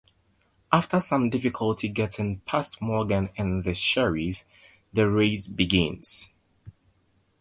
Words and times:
After 0.71 0.99
some 0.99 1.29
difficulty 1.29 1.87
getting 1.87 2.39
past 2.47 2.81
Morgan 2.81 3.29
and 3.37 3.63
the 3.63 3.75
Sheriff, 3.75 4.43
the 4.95 5.07
race 5.07 5.45
begins. 5.47 6.31